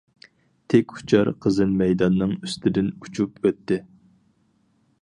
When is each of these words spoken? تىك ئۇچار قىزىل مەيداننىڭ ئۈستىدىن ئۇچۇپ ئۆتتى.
تىك 0.73 0.93
ئۇچار 0.99 1.29
قىزىل 1.47 1.75
مەيداننىڭ 1.83 2.35
ئۈستىدىن 2.41 2.91
ئۇچۇپ 3.05 3.39
ئۆتتى. 3.47 3.81